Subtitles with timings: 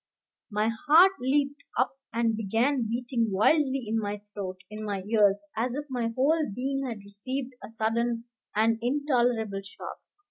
[0.49, 5.75] My heart leaped up and began beating wildly in my throat, in my ears, as
[5.75, 8.23] if my whole being had received a sudden
[8.55, 9.97] and intolerable shock.